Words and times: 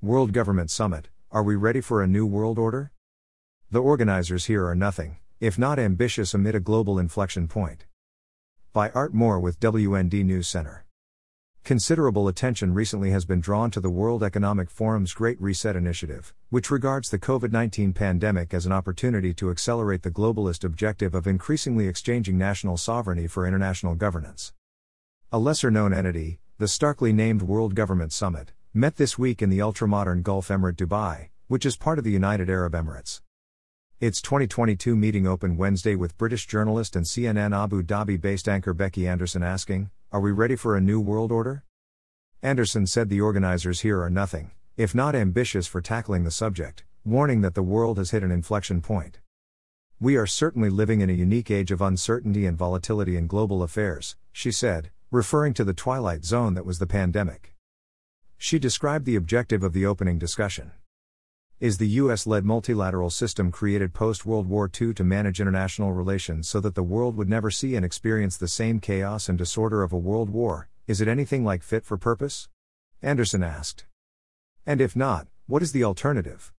World 0.00 0.32
Government 0.32 0.70
Summit 0.70 1.08
Are 1.32 1.42
we 1.42 1.56
ready 1.56 1.80
for 1.80 2.04
a 2.04 2.06
new 2.06 2.24
world 2.24 2.56
order? 2.56 2.92
The 3.72 3.82
organizers 3.82 4.44
here 4.44 4.64
are 4.64 4.76
nothing, 4.76 5.16
if 5.40 5.58
not 5.58 5.80
ambitious 5.80 6.34
amid 6.34 6.54
a 6.54 6.60
global 6.60 7.00
inflection 7.00 7.48
point. 7.48 7.84
By 8.72 8.90
Art 8.90 9.12
Moore 9.12 9.40
with 9.40 9.58
WND 9.58 10.24
News 10.24 10.46
Center. 10.46 10.86
Considerable 11.64 12.28
attention 12.28 12.74
recently 12.74 13.10
has 13.10 13.24
been 13.24 13.40
drawn 13.40 13.72
to 13.72 13.80
the 13.80 13.90
World 13.90 14.22
Economic 14.22 14.70
Forum's 14.70 15.12
Great 15.12 15.40
Reset 15.40 15.74
initiative, 15.74 16.32
which 16.48 16.70
regards 16.70 17.08
the 17.10 17.18
COVID 17.18 17.50
19 17.50 17.92
pandemic 17.92 18.54
as 18.54 18.66
an 18.66 18.72
opportunity 18.72 19.34
to 19.34 19.50
accelerate 19.50 20.04
the 20.04 20.12
globalist 20.12 20.62
objective 20.62 21.12
of 21.12 21.26
increasingly 21.26 21.88
exchanging 21.88 22.38
national 22.38 22.76
sovereignty 22.76 23.26
for 23.26 23.48
international 23.48 23.96
governance. 23.96 24.52
A 25.32 25.40
lesser 25.40 25.72
known 25.72 25.92
entity, 25.92 26.38
the 26.58 26.68
starkly 26.68 27.12
named 27.12 27.42
World 27.42 27.74
Government 27.74 28.12
Summit, 28.12 28.52
met 28.74 28.96
this 28.96 29.18
week 29.18 29.40
in 29.40 29.48
the 29.48 29.60
ultramodern 29.60 30.22
Gulf 30.22 30.48
Emirate 30.48 30.76
Dubai, 30.76 31.30
which 31.46 31.64
is 31.64 31.76
part 31.76 31.98
of 31.98 32.04
the 32.04 32.12
United 32.12 32.50
Arab 32.50 32.74
Emirates. 32.74 33.22
Its 33.98 34.20
2022 34.20 34.94
meeting 34.94 35.26
opened 35.26 35.56
Wednesday 35.56 35.94
with 35.94 36.18
British 36.18 36.46
journalist 36.46 36.94
and 36.94 37.06
CNN 37.06 37.56
Abu 37.56 37.82
Dhabi 37.82 38.20
based 38.20 38.46
anchor 38.46 38.74
Becky 38.74 39.08
Anderson 39.08 39.42
asking, 39.42 39.90
Are 40.12 40.20
we 40.20 40.32
ready 40.32 40.54
for 40.54 40.76
a 40.76 40.82
new 40.82 41.00
world 41.00 41.32
order? 41.32 41.64
Anderson 42.42 42.86
said 42.86 43.08
the 43.08 43.22
organizers 43.22 43.80
here 43.80 44.02
are 44.02 44.10
nothing, 44.10 44.50
if 44.76 44.94
not 44.94 45.14
ambitious 45.14 45.66
for 45.66 45.80
tackling 45.80 46.24
the 46.24 46.30
subject, 46.30 46.84
warning 47.06 47.40
that 47.40 47.54
the 47.54 47.62
world 47.62 47.96
has 47.96 48.10
hit 48.10 48.22
an 48.22 48.30
inflection 48.30 48.82
point. 48.82 49.18
We 49.98 50.16
are 50.16 50.26
certainly 50.26 50.68
living 50.68 51.00
in 51.00 51.08
a 51.08 51.14
unique 51.14 51.50
age 51.50 51.70
of 51.70 51.80
uncertainty 51.80 52.44
and 52.44 52.56
volatility 52.56 53.16
in 53.16 53.28
global 53.28 53.62
affairs, 53.62 54.16
she 54.30 54.52
said, 54.52 54.90
referring 55.10 55.54
to 55.54 55.64
the 55.64 55.72
twilight 55.72 56.26
zone 56.26 56.52
that 56.52 56.66
was 56.66 56.78
the 56.78 56.86
pandemic. 56.86 57.54
She 58.40 58.60
described 58.60 59.04
the 59.04 59.16
objective 59.16 59.64
of 59.64 59.72
the 59.72 59.84
opening 59.84 60.16
discussion. 60.16 60.70
Is 61.58 61.78
the 61.78 61.88
US 61.88 62.24
led 62.24 62.44
multilateral 62.44 63.10
system 63.10 63.50
created 63.50 63.92
post 63.92 64.24
World 64.24 64.46
War 64.46 64.70
II 64.80 64.94
to 64.94 65.02
manage 65.02 65.40
international 65.40 65.92
relations 65.92 66.48
so 66.48 66.60
that 66.60 66.76
the 66.76 66.84
world 66.84 67.16
would 67.16 67.28
never 67.28 67.50
see 67.50 67.74
and 67.74 67.84
experience 67.84 68.36
the 68.36 68.46
same 68.46 68.78
chaos 68.78 69.28
and 69.28 69.36
disorder 69.36 69.82
of 69.82 69.92
a 69.92 69.98
world 69.98 70.30
war? 70.30 70.68
Is 70.86 71.00
it 71.00 71.08
anything 71.08 71.44
like 71.44 71.64
fit 71.64 71.84
for 71.84 71.98
purpose? 71.98 72.48
Anderson 73.02 73.42
asked. 73.42 73.86
And 74.64 74.80
if 74.80 74.94
not, 74.94 75.26
what 75.48 75.62
is 75.62 75.72
the 75.72 75.82
alternative? 75.82 76.52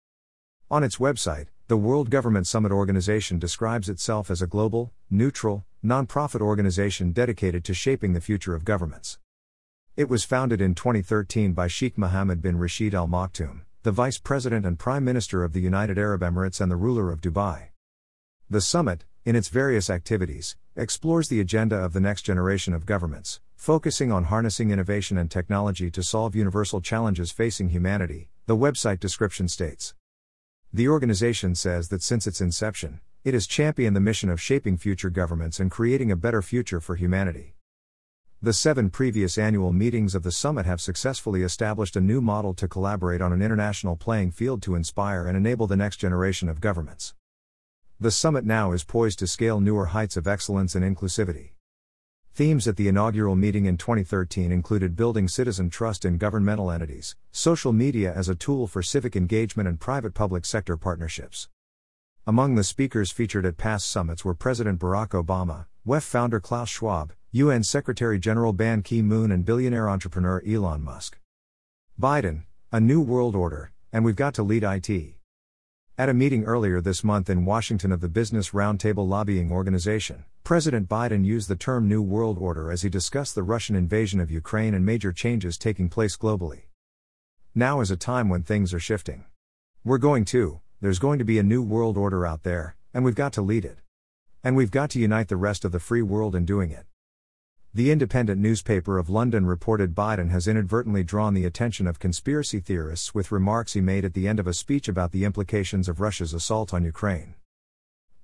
On 0.72 0.82
its 0.82 0.96
website, 0.96 1.46
the 1.68 1.76
World 1.76 2.10
Government 2.10 2.48
Summit 2.48 2.72
Organization 2.72 3.38
describes 3.38 3.88
itself 3.88 4.32
as 4.32 4.42
a 4.42 4.48
global, 4.48 4.92
neutral, 5.10 5.64
nonprofit 5.84 6.40
organization 6.40 7.12
dedicated 7.12 7.64
to 7.64 7.72
shaping 7.72 8.14
the 8.14 8.20
future 8.20 8.56
of 8.56 8.64
governments. 8.64 9.20
It 9.98 10.08
was 10.08 10.22
founded 10.22 10.60
in 10.60 10.76
2013 10.76 11.54
by 11.54 11.66
Sheikh 11.66 11.98
Mohammed 11.98 12.40
bin 12.40 12.56
Rashid 12.56 12.94
Al 12.94 13.08
Maktoum 13.08 13.62
the 13.82 13.90
Vice 13.90 14.16
President 14.16 14.64
and 14.64 14.78
Prime 14.78 15.04
Minister 15.04 15.42
of 15.42 15.52
the 15.52 15.60
United 15.60 15.98
Arab 15.98 16.20
Emirates 16.20 16.60
and 16.60 16.70
the 16.70 16.76
ruler 16.76 17.10
of 17.10 17.20
Dubai. 17.20 17.70
The 18.48 18.60
summit, 18.60 19.04
in 19.24 19.34
its 19.34 19.48
various 19.48 19.90
activities, 19.90 20.56
explores 20.76 21.28
the 21.28 21.40
agenda 21.40 21.74
of 21.74 21.94
the 21.94 22.00
next 22.00 22.22
generation 22.22 22.74
of 22.74 22.86
governments, 22.86 23.40
focusing 23.56 24.12
on 24.12 24.26
harnessing 24.26 24.70
innovation 24.70 25.18
and 25.18 25.28
technology 25.28 25.90
to 25.90 26.04
solve 26.04 26.36
universal 26.36 26.80
challenges 26.80 27.32
facing 27.32 27.70
humanity, 27.70 28.28
the 28.46 28.56
website 28.56 29.00
description 29.00 29.48
states. 29.48 29.94
The 30.72 30.88
organization 30.88 31.56
says 31.56 31.88
that 31.88 32.04
since 32.04 32.28
its 32.28 32.40
inception, 32.40 33.00
it 33.24 33.34
has 33.34 33.48
championed 33.48 33.96
the 33.96 34.00
mission 34.00 34.30
of 34.30 34.40
shaping 34.40 34.76
future 34.76 35.10
governments 35.10 35.58
and 35.58 35.72
creating 35.72 36.12
a 36.12 36.16
better 36.16 36.40
future 36.40 36.80
for 36.80 36.94
humanity. 36.94 37.56
The 38.40 38.52
seven 38.52 38.88
previous 38.88 39.36
annual 39.36 39.72
meetings 39.72 40.14
of 40.14 40.22
the 40.22 40.30
summit 40.30 40.64
have 40.64 40.80
successfully 40.80 41.42
established 41.42 41.96
a 41.96 42.00
new 42.00 42.20
model 42.20 42.54
to 42.54 42.68
collaborate 42.68 43.20
on 43.20 43.32
an 43.32 43.42
international 43.42 43.96
playing 43.96 44.30
field 44.30 44.62
to 44.62 44.76
inspire 44.76 45.26
and 45.26 45.36
enable 45.36 45.66
the 45.66 45.74
next 45.74 45.96
generation 45.96 46.48
of 46.48 46.60
governments. 46.60 47.14
The 47.98 48.12
summit 48.12 48.44
now 48.44 48.70
is 48.70 48.84
poised 48.84 49.18
to 49.18 49.26
scale 49.26 49.58
newer 49.58 49.86
heights 49.86 50.16
of 50.16 50.28
excellence 50.28 50.76
and 50.76 50.84
inclusivity. 50.84 51.54
Themes 52.32 52.68
at 52.68 52.76
the 52.76 52.86
inaugural 52.86 53.34
meeting 53.34 53.66
in 53.66 53.76
2013 53.76 54.52
included 54.52 54.94
building 54.94 55.26
citizen 55.26 55.68
trust 55.68 56.04
in 56.04 56.16
governmental 56.16 56.70
entities, 56.70 57.16
social 57.32 57.72
media 57.72 58.14
as 58.14 58.28
a 58.28 58.36
tool 58.36 58.68
for 58.68 58.84
civic 58.84 59.16
engagement, 59.16 59.68
and 59.68 59.80
private 59.80 60.14
public 60.14 60.44
sector 60.44 60.76
partnerships. 60.76 61.48
Among 62.24 62.54
the 62.54 62.62
speakers 62.62 63.10
featured 63.10 63.46
at 63.46 63.56
past 63.56 63.90
summits 63.90 64.24
were 64.24 64.34
President 64.34 64.78
Barack 64.78 65.08
Obama, 65.08 65.66
WEF 65.84 66.04
founder 66.04 66.38
Klaus 66.38 66.68
Schwab, 66.68 67.14
UN 67.32 67.62
Secretary 67.62 68.18
General 68.18 68.54
Ban 68.54 68.80
Ki 68.80 69.02
moon, 69.02 69.30
and 69.30 69.44
billionaire 69.44 69.86
entrepreneur 69.86 70.42
Elon 70.48 70.82
Musk. 70.82 71.18
Biden, 72.00 72.44
a 72.72 72.80
new 72.80 73.02
world 73.02 73.36
order, 73.36 73.70
and 73.92 74.02
we've 74.02 74.16
got 74.16 74.32
to 74.32 74.42
lead 74.42 74.64
IT. 74.64 75.14
At 75.98 76.08
a 76.08 76.14
meeting 76.14 76.44
earlier 76.44 76.80
this 76.80 77.04
month 77.04 77.28
in 77.28 77.44
Washington 77.44 77.92
of 77.92 78.00
the 78.00 78.08
Business 78.08 78.52
Roundtable 78.52 79.06
Lobbying 79.06 79.52
Organization, 79.52 80.24
President 80.42 80.88
Biden 80.88 81.22
used 81.22 81.50
the 81.50 81.54
term 81.54 81.86
New 81.86 82.00
World 82.00 82.38
Order 82.38 82.72
as 82.72 82.80
he 82.80 82.88
discussed 82.88 83.34
the 83.34 83.42
Russian 83.42 83.76
invasion 83.76 84.20
of 84.20 84.30
Ukraine 84.30 84.72
and 84.72 84.86
major 84.86 85.12
changes 85.12 85.58
taking 85.58 85.90
place 85.90 86.16
globally. 86.16 86.62
Now 87.54 87.82
is 87.82 87.90
a 87.90 87.96
time 87.98 88.30
when 88.30 88.42
things 88.42 88.72
are 88.72 88.80
shifting. 88.80 89.26
We're 89.84 89.98
going 89.98 90.24
to, 90.26 90.62
there's 90.80 90.98
going 90.98 91.18
to 91.18 91.26
be 91.26 91.38
a 91.38 91.42
new 91.42 91.62
world 91.62 91.98
order 91.98 92.24
out 92.24 92.42
there, 92.42 92.76
and 92.94 93.04
we've 93.04 93.14
got 93.14 93.34
to 93.34 93.42
lead 93.42 93.66
it. 93.66 93.80
And 94.42 94.56
we've 94.56 94.70
got 94.70 94.88
to 94.90 94.98
unite 94.98 95.28
the 95.28 95.36
rest 95.36 95.66
of 95.66 95.72
the 95.72 95.78
free 95.78 96.00
world 96.00 96.34
in 96.34 96.46
doing 96.46 96.70
it. 96.70 96.86
The 97.74 97.90
Independent 97.90 98.40
newspaper 98.40 98.96
of 98.96 99.10
London 99.10 99.44
reported 99.44 99.94
Biden 99.94 100.30
has 100.30 100.48
inadvertently 100.48 101.04
drawn 101.04 101.34
the 101.34 101.44
attention 101.44 101.86
of 101.86 101.98
conspiracy 101.98 102.60
theorists 102.60 103.14
with 103.14 103.30
remarks 103.30 103.74
he 103.74 103.82
made 103.82 104.06
at 104.06 104.14
the 104.14 104.26
end 104.26 104.40
of 104.40 104.46
a 104.46 104.54
speech 104.54 104.88
about 104.88 105.12
the 105.12 105.24
implications 105.24 105.86
of 105.86 106.00
Russia's 106.00 106.32
assault 106.32 106.72
on 106.72 106.82
Ukraine. 106.82 107.34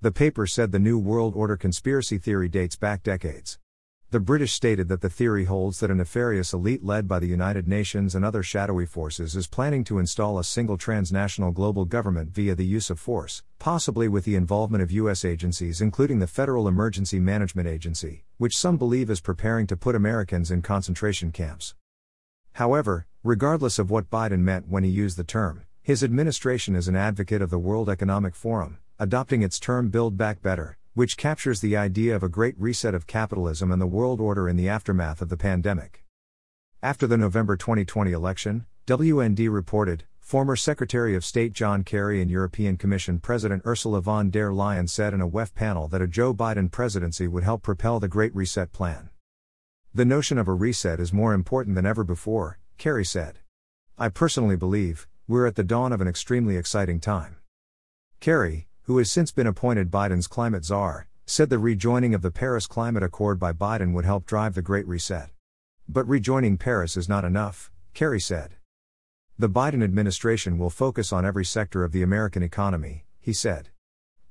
The 0.01 0.13
paper 0.13 0.47
said 0.47 0.73
the 0.73 0.79
New 0.79 0.99
World 0.99 1.35
Order 1.37 1.59
conspiracy 1.59 2.17
theory 2.17 2.49
dates 2.49 2.75
back 2.75 3.03
decades. 3.03 3.59
The 4.15 4.21
British 4.21 4.53
stated 4.53 4.87
that 4.91 5.01
the 5.01 5.11
theory 5.11 5.43
holds 5.43 5.81
that 5.81 5.91
a 5.91 5.95
nefarious 5.97 6.53
elite 6.53 6.85
led 6.85 7.09
by 7.09 7.19
the 7.19 7.27
United 7.27 7.67
Nations 7.67 8.15
and 8.15 8.25
other 8.25 8.45
shadowy 8.45 8.87
forces 8.87 9.35
is 9.35 9.49
planning 9.49 9.83
to 9.83 9.99
install 9.99 10.39
a 10.39 10.45
single 10.45 10.79
transnational 10.79 11.51
global 11.51 11.85
government 11.85 12.31
via 12.31 12.55
the 12.55 12.65
use 12.65 12.91
of 12.91 13.01
force, 13.01 13.43
possibly 13.59 14.07
with 14.07 14.25
the 14.25 14.37
involvement 14.37 14.85
of 14.85 14.93
U.S. 14.93 15.25
agencies, 15.25 15.81
including 15.81 16.21
the 16.21 16.29
Federal 16.29 16.69
Emergency 16.69 17.19
Management 17.19 17.67
Agency, 17.67 18.23
which 18.39 18.57
some 18.57 18.77
believe 18.77 19.11
is 19.11 19.21
preparing 19.21 19.67
to 19.67 19.77
put 19.77 19.97
Americans 19.97 20.49
in 20.49 20.63
concentration 20.63 21.33
camps. 21.33 21.75
However, 22.53 23.09
regardless 23.25 23.81
of 23.81 23.91
what 23.91 24.11
Biden 24.11 24.43
meant 24.43 24.69
when 24.69 24.85
he 24.85 24.91
used 24.91 25.17
the 25.17 25.25
term, 25.25 25.65
his 25.83 26.05
administration 26.05 26.77
is 26.77 26.87
an 26.87 26.95
advocate 26.95 27.43
of 27.43 27.51
the 27.51 27.59
World 27.59 27.91
Economic 27.91 28.37
Forum, 28.37 28.79
adopting 28.97 29.43
its 29.43 29.59
term 29.59 29.89
Build 29.89 30.17
Back 30.17 30.41
Better, 30.41 30.79
which 30.95 31.17
captures 31.17 31.61
the 31.61 31.77
idea 31.77 32.15
of 32.15 32.23
a 32.23 32.29
great 32.29 32.55
reset 32.57 32.95
of 32.95 33.07
capitalism 33.07 33.73
and 33.73 33.83
the 33.83 33.87
world 33.87 34.21
order 34.21 34.49
in 34.49 34.57
the 34.57 34.69
aftermath 34.69 35.21
of 35.21 35.29
the 35.29 35.37
pandemic. 35.37 36.05
After 36.83 37.07
the 37.07 37.17
November 37.17 37.57
2020 37.57 38.13
election, 38.13 38.67
WND 38.87 39.53
reported, 39.53 40.05
former 40.21 40.55
Secretary 40.55 41.17
of 41.17 41.25
State 41.25 41.53
John 41.53 41.83
Kerry 41.83 42.23
and 42.23 42.31
European 42.31 42.77
Commission 42.77 43.19
President 43.19 43.63
Ursula 43.67 44.01
von 44.01 44.31
der 44.31 44.51
Leyen 44.53 44.89
said 44.89 45.13
in 45.13 45.21
a 45.21 45.29
WEF 45.29 45.55
panel 45.55 45.89
that 45.89 46.01
a 46.01 46.07
Joe 46.07 46.33
Biden 46.33 46.71
presidency 46.71 47.27
would 47.27 47.43
help 47.43 47.63
propel 47.63 47.99
the 47.99 48.09
Great 48.09 48.35
Reset 48.35 48.71
plan. 48.73 49.11
The 49.93 50.05
notion 50.05 50.39
of 50.39 50.47
a 50.47 50.55
reset 50.55 51.01
is 51.01 51.13
more 51.13 51.35
important 51.35 51.75
than 51.75 51.87
ever 51.87 52.05
before, 52.05 52.59
Kerry 52.79 53.05
said. 53.05 53.41
I 53.99 54.09
personally 54.09 54.57
believe, 54.57 55.09
we're 55.27 55.47
at 55.47 55.57
the 55.57 55.65
dawn 55.65 55.93
of 55.93 56.01
an 56.01 56.09
extremely 56.09 56.57
exciting 56.57 57.01
time. 57.01 57.37
Kerry, 58.21 58.69
who 58.85 58.99
has 58.99 59.11
since 59.11 59.33
been 59.33 59.47
appointed 59.47 59.91
Biden's 59.91 60.27
climate 60.27 60.65
czar, 60.65 61.07
said 61.25 61.49
the 61.49 61.59
rejoining 61.59 62.15
of 62.15 62.21
the 62.21 62.31
Paris 62.31 62.67
Climate 62.67 63.03
Accord 63.03 63.39
by 63.39 63.51
Biden 63.51 63.95
would 63.95 64.05
help 64.05 64.27
drive 64.27 64.55
the 64.55 64.61
Great 64.61 64.87
Reset. 64.87 65.31
But 65.89 66.07
rejoining 66.07 66.59
Paris 66.59 66.95
is 66.95 67.09
not 67.09 67.25
enough, 67.25 67.71
Kerry 67.95 68.21
said. 68.21 68.57
The 69.39 69.49
Biden 69.49 69.83
administration 69.83 70.59
will 70.59 70.69
focus 70.69 71.15
on 71.15 71.25
every 71.25 71.47
sector 71.47 71.83
of 71.83 71.93
the 71.93 72.03
American 72.03 72.43
economy, 72.43 73.07
he 73.21 73.33
said. 73.33 73.71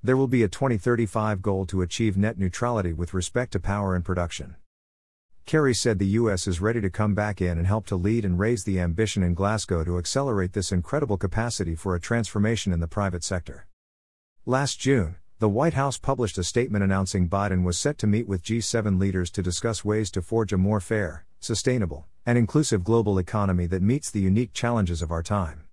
There 0.03 0.15
will 0.15 0.27
be 0.27 0.43
a 0.43 0.47
2035 0.47 1.41
goal 1.41 1.65
to 1.65 1.81
achieve 1.81 2.15
net 2.15 2.37
neutrality 2.37 2.93
with 2.93 3.15
respect 3.15 3.53
to 3.53 3.59
power 3.59 3.95
and 3.95 4.05
production. 4.05 4.55
Kerry 5.47 5.73
said 5.73 5.97
the 5.97 6.05
U.S. 6.21 6.45
is 6.45 6.61
ready 6.61 6.79
to 6.79 6.91
come 6.91 7.15
back 7.15 7.41
in 7.41 7.57
and 7.57 7.65
help 7.65 7.87
to 7.87 7.95
lead 7.95 8.23
and 8.23 8.37
raise 8.37 8.65
the 8.65 8.79
ambition 8.79 9.23
in 9.23 9.33
Glasgow 9.33 9.83
to 9.83 9.97
accelerate 9.97 10.53
this 10.53 10.71
incredible 10.71 11.17
capacity 11.17 11.73
for 11.73 11.95
a 11.95 11.99
transformation 11.99 12.71
in 12.71 12.79
the 12.79 12.87
private 12.87 13.23
sector. 13.23 13.65
Last 14.45 14.77
June, 14.77 15.15
the 15.39 15.47
White 15.47 15.75
House 15.75 15.97
published 15.97 16.37
a 16.37 16.43
statement 16.43 16.83
announcing 16.83 17.29
Biden 17.29 17.63
was 17.63 17.79
set 17.79 17.97
to 17.99 18.07
meet 18.07 18.27
with 18.27 18.43
G7 18.43 18.99
leaders 18.99 19.31
to 19.31 19.41
discuss 19.41 19.85
ways 19.85 20.11
to 20.11 20.21
forge 20.21 20.51
a 20.51 20.57
more 20.57 20.81
fair, 20.81 21.25
sustainable, 21.39 22.07
and 22.25 22.37
inclusive 22.37 22.83
global 22.83 23.17
economy 23.17 23.67
that 23.67 23.81
meets 23.81 24.11
the 24.11 24.19
unique 24.19 24.51
challenges 24.51 25.01
of 25.01 25.11
our 25.11 25.23
time. 25.23 25.63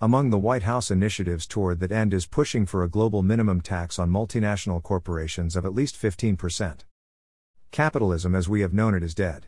Among 0.00 0.30
the 0.30 0.38
White 0.38 0.62
House 0.62 0.92
initiatives 0.92 1.44
toward 1.44 1.80
that 1.80 1.90
end 1.90 2.14
is 2.14 2.24
pushing 2.24 2.66
for 2.66 2.84
a 2.84 2.88
global 2.88 3.24
minimum 3.24 3.60
tax 3.60 3.98
on 3.98 4.10
multinational 4.10 4.80
corporations 4.80 5.56
of 5.56 5.64
at 5.64 5.74
least 5.74 6.00
15%. 6.00 6.84
Capitalism 7.72 8.36
as 8.36 8.48
we 8.48 8.60
have 8.60 8.72
known 8.72 8.94
it 8.94 9.02
is 9.02 9.16
dead. 9.16 9.46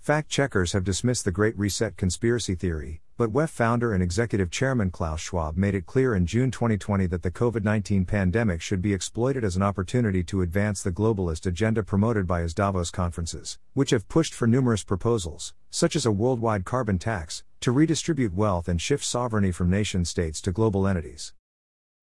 Fact 0.00 0.30
checkers 0.30 0.72
have 0.72 0.84
dismissed 0.84 1.24
the 1.24 1.32
Great 1.32 1.58
Reset 1.58 1.96
conspiracy 1.96 2.54
theory, 2.54 3.02
but 3.18 3.32
WEF 3.32 3.50
founder 3.50 3.92
and 3.92 4.02
executive 4.02 4.50
chairman 4.50 4.90
Klaus 4.90 5.20
Schwab 5.20 5.56
made 5.56 5.74
it 5.74 5.86
clear 5.86 6.14
in 6.14 6.24
June 6.24 6.50
2020 6.50 7.06
that 7.08 7.22
the 7.22 7.30
COVID 7.30 7.62
19 7.62 8.06
pandemic 8.06 8.62
should 8.62 8.80
be 8.80 8.94
exploited 8.94 9.44
as 9.44 9.56
an 9.56 9.62
opportunity 9.62 10.22
to 10.24 10.40
advance 10.40 10.82
the 10.82 10.92
globalist 10.92 11.44
agenda 11.44 11.82
promoted 11.82 12.26
by 12.26 12.40
his 12.40 12.54
Davos 12.54 12.90
conferences, 12.90 13.58
which 13.74 13.90
have 13.90 14.08
pushed 14.08 14.32
for 14.32 14.46
numerous 14.46 14.84
proposals, 14.84 15.52
such 15.68 15.94
as 15.94 16.06
a 16.06 16.12
worldwide 16.12 16.64
carbon 16.64 16.98
tax, 16.98 17.42
to 17.60 17.72
redistribute 17.72 18.32
wealth 18.32 18.68
and 18.68 18.80
shift 18.80 19.04
sovereignty 19.04 19.50
from 19.50 19.68
nation 19.68 20.04
states 20.04 20.40
to 20.40 20.52
global 20.52 20.86
entities. 20.86 21.34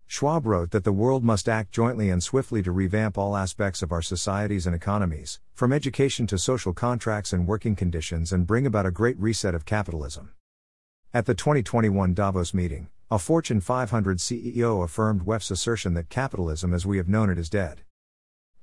Schwab 0.08 0.46
wrote 0.46 0.72
that 0.72 0.84
the 0.84 0.94
world 0.94 1.24
must 1.24 1.50
act 1.50 1.72
jointly 1.72 2.10
and 2.10 2.22
swiftly 2.22 2.62
to 2.62 2.72
revamp 2.72 3.18
all 3.18 3.36
aspects 3.36 3.82
of 3.82 3.92
our 3.92 4.02
societies 4.02 4.68
and 4.68 4.76
economies, 4.76 5.40
from 5.54 5.74
education 5.74 6.28
to 6.28 6.38
social 6.38 6.74
contracts 6.74 7.34
and 7.34 7.48
working 7.48 7.76
conditions, 7.76 8.32
and 8.32 8.48
bring 8.48 8.66
about 8.66 8.86
a 8.86 8.92
great 8.92 9.20
reset 9.20 9.56
of 9.56 9.66
capitalism. 9.66 10.32
At 11.14 11.26
the 11.26 11.34
2021 11.34 12.14
Davos 12.14 12.54
meeting, 12.54 12.90
a 13.10 13.20
Fortune 13.20 13.62
500 13.62 14.18
CEO 14.18 14.84
affirmed 14.84 15.24
WEF's 15.24 15.52
assertion 15.52 15.94
that 15.96 16.10
capitalism 16.10 16.74
as 16.74 16.86
we 16.86 16.98
have 16.98 17.10
known 17.10 17.30
it 17.30 17.38
is 17.38 17.50
dead. 17.50 17.82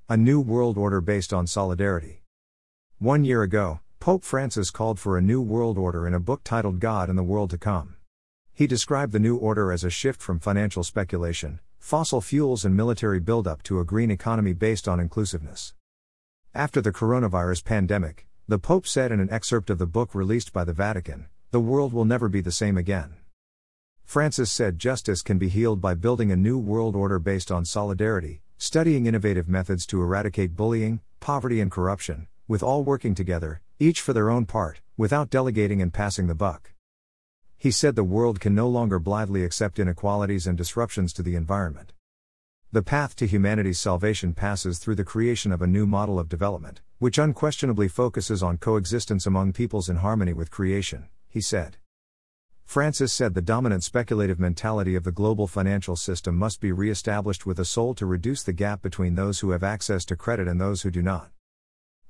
A 0.08 0.16
new 0.16 0.40
world 0.40 0.76
order 0.76 1.00
based 1.00 1.32
on 1.32 1.46
solidarity. 1.46 2.22
One 2.98 3.24
year 3.24 3.42
ago, 3.42 3.80
Pope 4.00 4.24
Francis 4.24 4.70
called 4.70 4.98
for 4.98 5.16
a 5.16 5.22
new 5.22 5.40
world 5.40 5.78
order 5.78 6.06
in 6.06 6.14
a 6.14 6.20
book 6.20 6.42
titled 6.44 6.80
God 6.80 7.08
and 7.08 7.16
the 7.16 7.22
World 7.22 7.50
to 7.50 7.58
Come. 7.58 7.96
He 8.54 8.66
described 8.66 9.12
the 9.12 9.18
new 9.18 9.36
order 9.36 9.72
as 9.72 9.82
a 9.82 9.88
shift 9.88 10.20
from 10.20 10.38
financial 10.38 10.84
speculation, 10.84 11.60
fossil 11.78 12.20
fuels, 12.20 12.66
and 12.66 12.76
military 12.76 13.18
buildup 13.18 13.62
to 13.62 13.80
a 13.80 13.84
green 13.84 14.10
economy 14.10 14.52
based 14.52 14.86
on 14.86 15.00
inclusiveness. 15.00 15.72
After 16.54 16.82
the 16.82 16.92
coronavirus 16.92 17.64
pandemic, 17.64 18.26
the 18.46 18.58
Pope 18.58 18.86
said 18.86 19.10
in 19.10 19.20
an 19.20 19.30
excerpt 19.30 19.70
of 19.70 19.78
the 19.78 19.86
book 19.86 20.14
released 20.14 20.52
by 20.52 20.64
the 20.64 20.74
Vatican, 20.74 21.28
the 21.50 21.60
world 21.60 21.94
will 21.94 22.04
never 22.04 22.28
be 22.28 22.42
the 22.42 22.52
same 22.52 22.76
again. 22.76 23.14
Francis 24.04 24.52
said 24.52 24.78
justice 24.78 25.22
can 25.22 25.38
be 25.38 25.48
healed 25.48 25.80
by 25.80 25.94
building 25.94 26.30
a 26.30 26.36
new 26.36 26.58
world 26.58 26.94
order 26.94 27.18
based 27.18 27.50
on 27.50 27.64
solidarity, 27.64 28.42
studying 28.58 29.06
innovative 29.06 29.48
methods 29.48 29.86
to 29.86 30.02
eradicate 30.02 30.54
bullying, 30.54 31.00
poverty, 31.20 31.60
and 31.60 31.70
corruption, 31.70 32.26
with 32.46 32.62
all 32.62 32.82
working 32.82 33.14
together, 33.14 33.62
each 33.78 34.02
for 34.02 34.12
their 34.12 34.28
own 34.28 34.44
part, 34.44 34.82
without 34.98 35.30
delegating 35.30 35.80
and 35.80 35.94
passing 35.94 36.26
the 36.26 36.34
buck. 36.34 36.71
He 37.62 37.70
said 37.70 37.94
the 37.94 38.02
world 38.02 38.40
can 38.40 38.56
no 38.56 38.68
longer 38.68 38.98
blithely 38.98 39.44
accept 39.44 39.78
inequalities 39.78 40.48
and 40.48 40.58
disruptions 40.58 41.12
to 41.12 41.22
the 41.22 41.36
environment. 41.36 41.92
The 42.72 42.82
path 42.82 43.14
to 43.14 43.24
humanity's 43.24 43.78
salvation 43.78 44.32
passes 44.32 44.80
through 44.80 44.96
the 44.96 45.04
creation 45.04 45.52
of 45.52 45.62
a 45.62 45.68
new 45.68 45.86
model 45.86 46.18
of 46.18 46.28
development, 46.28 46.80
which 46.98 47.18
unquestionably 47.18 47.86
focuses 47.86 48.42
on 48.42 48.58
coexistence 48.58 49.26
among 49.26 49.52
peoples 49.52 49.88
in 49.88 49.98
harmony 49.98 50.32
with 50.32 50.50
creation, 50.50 51.06
he 51.28 51.40
said. 51.40 51.76
Francis 52.64 53.12
said 53.12 53.34
the 53.34 53.40
dominant 53.40 53.84
speculative 53.84 54.40
mentality 54.40 54.96
of 54.96 55.04
the 55.04 55.12
global 55.12 55.46
financial 55.46 55.94
system 55.94 56.36
must 56.36 56.60
be 56.60 56.72
re 56.72 56.90
established 56.90 57.46
with 57.46 57.60
a 57.60 57.64
soul 57.64 57.94
to 57.94 58.06
reduce 58.06 58.42
the 58.42 58.52
gap 58.52 58.82
between 58.82 59.14
those 59.14 59.38
who 59.38 59.52
have 59.52 59.62
access 59.62 60.04
to 60.06 60.16
credit 60.16 60.48
and 60.48 60.60
those 60.60 60.82
who 60.82 60.90
do 60.90 61.00
not. 61.00 61.30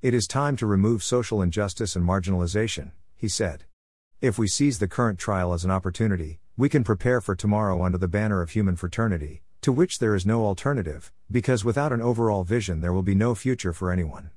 It 0.01 0.15
is 0.15 0.27
time 0.27 0.57
to 0.57 0.67
remove 0.67 1.05
social 1.05 1.43
injustice 1.43 1.95
and 1.95 2.09
marginalization, 2.09 2.93
he 3.15 3.29
said. 3.29 3.67
If 4.23 4.39
we 4.39 4.47
seize 4.47 4.79
the 4.79 4.87
current 4.87 5.19
trial 5.19 5.53
as 5.53 5.65
an 5.65 5.73
opportunity, 5.73 6.39
we 6.57 6.69
can 6.69 6.85
prepare 6.85 7.21
for 7.21 7.35
tomorrow 7.35 7.83
under 7.83 7.99
the 7.99 8.07
banner 8.07 8.41
of 8.41 8.51
human 8.51 8.77
fraternity, 8.77 9.43
to 9.63 9.73
which 9.73 9.99
there 9.99 10.15
is 10.15 10.25
no 10.25 10.45
alternative, 10.47 11.11
because 11.29 11.65
without 11.65 11.93
an 11.93 12.01
overall 12.01 12.45
vision 12.45 12.81
there 12.81 12.93
will 12.93 13.03
be 13.03 13.17
no 13.17 13.35
future 13.35 13.73
for 13.73 13.91
anyone. 13.91 14.31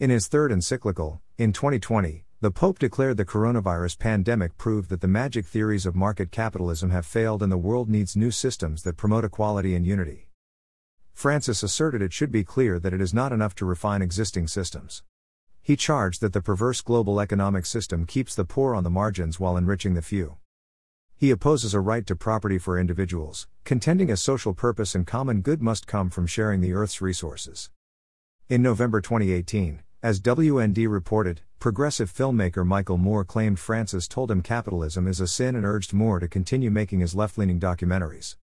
In 0.00 0.10
his 0.10 0.26
third 0.26 0.50
encyclical, 0.50 1.22
in 1.38 1.52
2020, 1.52 2.24
the 2.40 2.50
Pope 2.50 2.80
declared 2.80 3.16
the 3.16 3.24
coronavirus 3.24 3.96
pandemic 4.00 4.58
proved 4.58 4.88
that 4.88 5.02
the 5.02 5.06
magic 5.06 5.46
theories 5.46 5.86
of 5.86 5.94
market 5.94 6.32
capitalism 6.32 6.90
have 6.90 7.06
failed 7.06 7.44
and 7.44 7.52
the 7.52 7.56
world 7.56 7.88
needs 7.88 8.16
new 8.16 8.32
systems 8.32 8.82
that 8.82 8.96
promote 8.96 9.24
equality 9.24 9.76
and 9.76 9.86
unity. 9.86 10.30
Francis 11.12 11.62
asserted 11.62 12.02
it 12.02 12.12
should 12.12 12.32
be 12.32 12.42
clear 12.42 12.80
that 12.80 12.92
it 12.92 13.00
is 13.00 13.14
not 13.14 13.32
enough 13.32 13.54
to 13.54 13.66
refine 13.66 14.02
existing 14.02 14.48
systems. 14.48 15.04
He 15.66 15.74
charged 15.74 16.20
that 16.20 16.32
the 16.32 16.40
perverse 16.40 16.80
global 16.80 17.18
economic 17.18 17.66
system 17.66 18.06
keeps 18.06 18.36
the 18.36 18.44
poor 18.44 18.72
on 18.72 18.84
the 18.84 18.88
margins 18.88 19.40
while 19.40 19.56
enriching 19.56 19.94
the 19.94 20.00
few. 20.00 20.36
He 21.16 21.32
opposes 21.32 21.74
a 21.74 21.80
right 21.80 22.06
to 22.06 22.14
property 22.14 22.56
for 22.56 22.78
individuals, 22.78 23.48
contending 23.64 24.08
a 24.08 24.16
social 24.16 24.54
purpose 24.54 24.94
and 24.94 25.04
common 25.04 25.40
good 25.40 25.60
must 25.60 25.88
come 25.88 26.08
from 26.08 26.28
sharing 26.28 26.60
the 26.60 26.72
Earth's 26.72 27.00
resources. 27.00 27.70
In 28.48 28.62
November 28.62 29.00
2018, 29.00 29.82
as 30.04 30.20
WND 30.20 30.88
reported, 30.88 31.40
progressive 31.58 32.12
filmmaker 32.12 32.64
Michael 32.64 32.96
Moore 32.96 33.24
claimed 33.24 33.58
Francis 33.58 34.06
told 34.06 34.30
him 34.30 34.42
capitalism 34.42 35.08
is 35.08 35.18
a 35.18 35.26
sin 35.26 35.56
and 35.56 35.66
urged 35.66 35.92
Moore 35.92 36.20
to 36.20 36.28
continue 36.28 36.70
making 36.70 37.00
his 37.00 37.16
left 37.16 37.38
leaning 37.38 37.58
documentaries. 37.58 38.34